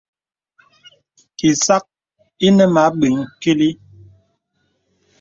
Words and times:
Ìsak 1.49 1.83
ìnə 2.47 2.63
mə 2.73 2.81
abəŋ 2.89 3.15
kìlì. 3.41 3.69